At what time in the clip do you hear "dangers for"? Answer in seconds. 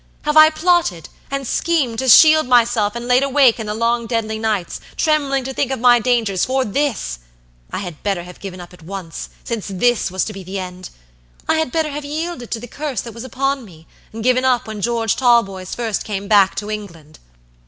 5.99-6.65